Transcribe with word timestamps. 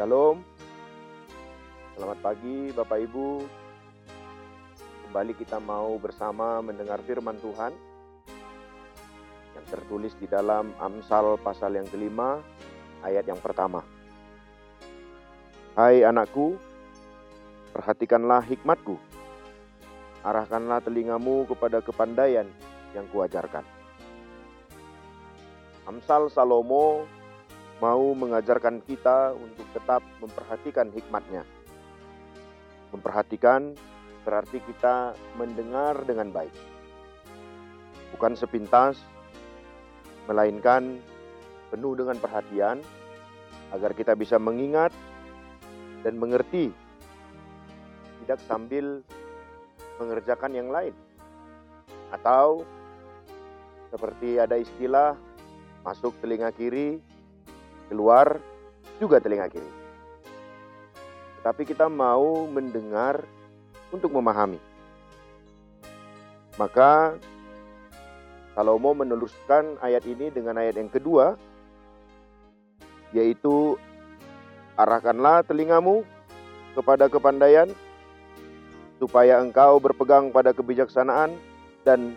Shalom. 0.00 0.40
Selamat 1.92 2.18
pagi 2.24 2.72
Bapak 2.72 3.04
Ibu. 3.04 3.44
Kembali 5.04 5.36
kita 5.36 5.60
mau 5.60 6.00
bersama 6.00 6.64
mendengar 6.64 7.04
firman 7.04 7.36
Tuhan 7.36 7.68
yang 9.52 9.66
tertulis 9.68 10.16
di 10.16 10.24
dalam 10.24 10.72
Amsal 10.80 11.36
pasal 11.44 11.76
yang 11.76 11.84
kelima 11.92 12.40
ayat 13.04 13.28
yang 13.28 13.36
pertama. 13.44 13.84
Hai 15.76 16.00
anakku, 16.00 16.56
perhatikanlah 17.76 18.40
hikmatku. 18.48 18.96
Arahkanlah 20.24 20.80
telingamu 20.80 21.44
kepada 21.44 21.84
kepandaian 21.84 22.48
yang 22.96 23.04
kuajarkan. 23.12 23.68
Amsal 25.84 26.32
Salomo 26.32 27.04
mau 27.80 28.12
mengajarkan 28.12 28.84
kita 28.84 29.32
untuk 29.32 29.64
tetap 29.72 30.04
memperhatikan 30.20 30.92
hikmatnya. 30.92 31.42
Memperhatikan 32.92 33.72
berarti 34.22 34.60
kita 34.60 35.16
mendengar 35.40 35.96
dengan 36.04 36.28
baik. 36.28 36.52
Bukan 38.12 38.36
sepintas, 38.36 39.00
melainkan 40.28 41.00
penuh 41.72 41.96
dengan 41.96 42.20
perhatian 42.20 42.84
agar 43.72 43.96
kita 43.96 44.12
bisa 44.12 44.36
mengingat 44.36 44.92
dan 46.04 46.20
mengerti, 46.20 46.68
tidak 48.24 48.40
sambil 48.44 49.00
mengerjakan 49.96 50.52
yang 50.52 50.68
lain. 50.68 50.92
Atau 52.12 52.68
seperti 53.88 54.36
ada 54.42 54.58
istilah 54.58 55.16
masuk 55.86 56.12
telinga 56.20 56.50
kiri, 56.52 57.00
keluar 57.90 58.38
juga 59.02 59.18
telinga 59.18 59.50
kiri. 59.50 59.66
Tetapi 61.42 61.62
kita 61.66 61.90
mau 61.90 62.46
mendengar 62.46 63.26
untuk 63.90 64.14
memahami. 64.14 64.62
Maka 66.54 67.18
Salomo 68.54 68.94
meneluskan 68.94 69.80
ayat 69.82 70.06
ini 70.06 70.30
dengan 70.30 70.60
ayat 70.60 70.78
yang 70.78 70.92
kedua, 70.92 71.34
yaitu 73.10 73.74
arahkanlah 74.76 75.42
telingamu 75.42 76.04
kepada 76.76 77.08
kepandaian, 77.08 77.72
supaya 79.00 79.40
engkau 79.40 79.80
berpegang 79.80 80.28
pada 80.28 80.52
kebijaksanaan 80.52 81.32
dan 81.88 82.12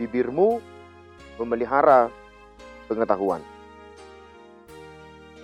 bibirmu 0.00 0.64
memelihara 1.36 2.08
pengetahuan 2.88 3.44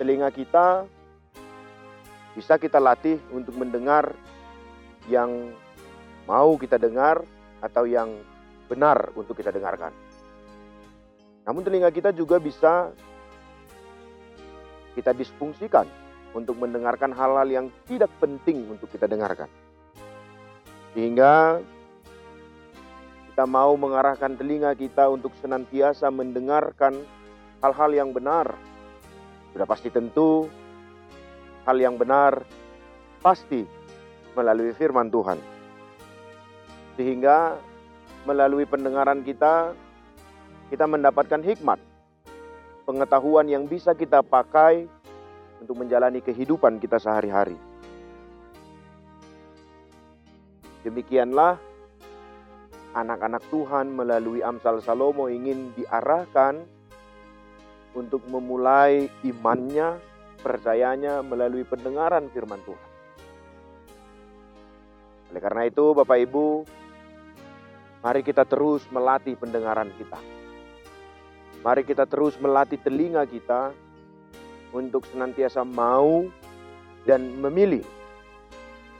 telinga 0.01 0.33
kita 0.33 0.89
bisa 2.33 2.57
kita 2.57 2.81
latih 2.81 3.21
untuk 3.29 3.53
mendengar 3.53 4.17
yang 5.05 5.53
mau 6.25 6.57
kita 6.57 6.81
dengar 6.81 7.21
atau 7.61 7.85
yang 7.85 8.09
benar 8.65 9.13
untuk 9.13 9.37
kita 9.37 9.53
dengarkan. 9.53 9.93
Namun 11.45 11.61
telinga 11.61 11.93
kita 11.93 12.09
juga 12.17 12.41
bisa 12.41 12.89
kita 14.97 15.13
disfungsikan 15.13 15.85
untuk 16.33 16.57
mendengarkan 16.57 17.13
hal-hal 17.13 17.45
yang 17.45 17.65
tidak 17.85 18.09
penting 18.17 18.73
untuk 18.73 18.89
kita 18.89 19.05
dengarkan. 19.05 19.53
Sehingga 20.97 21.61
kita 23.29 23.45
mau 23.45 23.77
mengarahkan 23.77 24.33
telinga 24.33 24.73
kita 24.73 25.13
untuk 25.13 25.29
senantiasa 25.37 26.09
mendengarkan 26.09 26.97
hal-hal 27.61 27.93
yang 27.93 28.09
benar 28.09 28.57
sudah 29.51 29.67
pasti 29.67 29.91
tentu 29.91 30.47
hal 31.67 31.77
yang 31.77 31.99
benar 31.99 32.41
pasti 33.21 33.67
melalui 34.33 34.73
firman 34.73 35.11
Tuhan. 35.11 35.37
Sehingga 36.97 37.59
melalui 38.25 38.65
pendengaran 38.65 39.21
kita 39.21 39.75
kita 40.71 40.87
mendapatkan 40.87 41.43
hikmat, 41.43 41.79
pengetahuan 42.87 43.47
yang 43.51 43.67
bisa 43.67 43.91
kita 43.91 44.23
pakai 44.23 44.87
untuk 45.59 45.77
menjalani 45.77 46.23
kehidupan 46.23 46.79
kita 46.79 46.97
sehari-hari. 46.97 47.59
Demikianlah 50.81 51.61
anak-anak 52.97 53.43
Tuhan 53.53 53.93
melalui 53.93 54.41
Amsal 54.41 54.81
Salomo 54.81 55.29
ingin 55.29 55.69
diarahkan 55.77 56.65
untuk 57.91 58.23
memulai 58.27 59.11
imannya, 59.23 59.99
percayanya 60.39 61.19
melalui 61.21 61.67
pendengaran 61.67 62.31
firman 62.31 62.59
Tuhan. 62.63 62.89
Oleh 65.31 65.41
karena 65.41 65.63
itu, 65.67 65.85
Bapak 65.95 66.17
Ibu, 66.27 66.47
mari 68.03 68.21
kita 68.23 68.43
terus 68.43 68.83
melatih 68.91 69.39
pendengaran 69.39 69.91
kita. 69.95 70.19
Mari 71.61 71.85
kita 71.85 72.09
terus 72.09 72.35
melatih 72.41 72.81
telinga 72.81 73.23
kita 73.29 73.71
untuk 74.73 75.05
senantiasa 75.07 75.61
mau 75.61 76.25
dan 77.05 77.37
memilih 77.37 77.85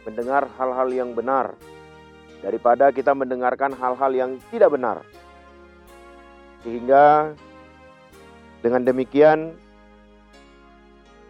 mendengar 0.06 0.46
hal-hal 0.58 0.90
yang 0.94 1.12
benar 1.18 1.58
daripada 2.42 2.90
kita 2.90 3.14
mendengarkan 3.14 3.74
hal-hal 3.74 4.12
yang 4.14 4.32
tidak 4.50 4.74
benar. 4.74 5.02
Sehingga 6.62 7.34
dengan 8.62 8.86
demikian, 8.86 9.58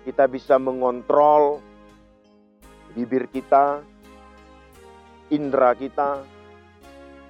kita 0.04 0.28
bisa 0.28 0.60
mengontrol 0.60 1.64
bibir 2.92 3.32
kita, 3.32 3.80
indera 5.32 5.72
kita, 5.72 6.28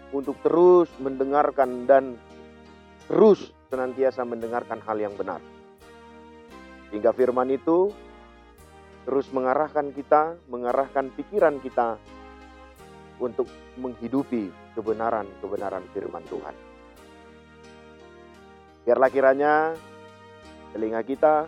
untuk 0.09 0.35
terus 0.41 0.89
mendengarkan 0.97 1.85
dan 1.85 2.17
terus 3.05 3.53
senantiasa 3.69 4.25
mendengarkan 4.25 4.81
hal 4.83 4.97
yang 4.97 5.13
benar. 5.13 5.39
Hingga 6.91 7.13
firman 7.13 7.53
itu 7.53 7.93
terus 9.05 9.29
mengarahkan 9.29 9.93
kita, 9.93 10.35
mengarahkan 10.49 11.13
pikiran 11.13 11.61
kita 11.61 11.95
untuk 13.21 13.45
menghidupi 13.77 14.49
kebenaran-kebenaran 14.73 15.85
firman 15.93 16.25
Tuhan. 16.25 16.55
Biarlah 18.81 19.09
kiranya 19.13 19.53
telinga 20.71 21.01
kita, 21.03 21.47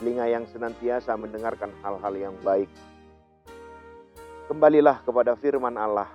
telinga 0.00 0.26
yang 0.28 0.44
senantiasa 0.48 1.16
mendengarkan 1.16 1.72
hal-hal 1.80 2.14
yang 2.16 2.34
baik. 2.44 2.68
Kembalilah 4.46 5.02
kepada 5.02 5.34
firman 5.34 5.74
Allah. 5.74 6.08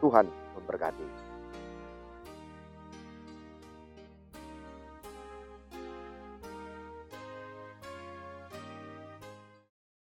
Tuhan 0.00 0.28
memberkati. 0.56 1.25